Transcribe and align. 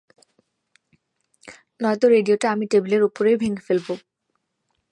নয়ত 1.81 2.03
রেডিওটা 2.05 2.47
আমি 2.51 2.65
টেবিলের 2.71 3.01
উপরেই 3.03 3.37
ভেংগে 3.37 3.63
ফেলব! 3.67 3.87